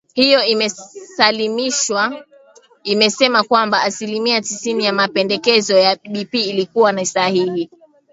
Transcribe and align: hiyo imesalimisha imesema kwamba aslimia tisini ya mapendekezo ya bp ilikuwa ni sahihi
hiyo 0.13 0.43
imesalimisha 0.45 2.23
imesema 2.83 3.43
kwamba 3.43 3.81
aslimia 3.83 4.41
tisini 4.41 4.85
ya 4.85 4.93
mapendekezo 4.93 5.77
ya 5.77 5.95
bp 5.95 6.33
ilikuwa 6.33 6.91
ni 6.91 7.05
sahihi 7.05 7.69